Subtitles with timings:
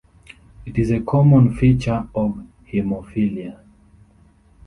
[0.65, 3.59] It is a common feature of Hemophilia.